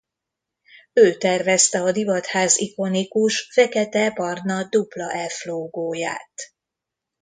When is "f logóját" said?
5.29-6.31